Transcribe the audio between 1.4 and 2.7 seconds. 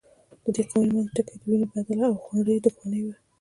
وینې بدله او خونړۍ